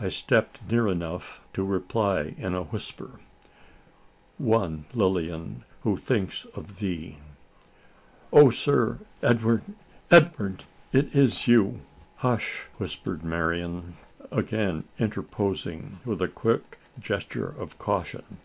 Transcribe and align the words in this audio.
I 0.00 0.08
stepped 0.08 0.68
near 0.68 0.88
enough 0.88 1.40
to 1.52 1.62
reply 1.64 2.34
in 2.36 2.54
a 2.56 2.64
whisper: 2.64 3.20
"One, 4.36 4.84
Lilian, 4.92 5.64
who 5.82 5.96
thinks 5.96 6.44
of 6.56 6.80
thee!" 6.80 7.18
"O 8.32 8.50
sir! 8.50 8.98
Edward! 9.22 9.62
Edward! 10.10 10.64
it 10.92 11.14
is 11.14 11.46
you!" 11.46 11.82
"Hush!" 12.16 12.66
whispered 12.78 13.22
Marian, 13.22 13.96
again 14.32 14.82
interposing 14.98 16.00
with 16.04 16.20
a 16.20 16.26
quick 16.26 16.80
gesture 16.98 17.46
of 17.46 17.78
caution. 17.78 18.38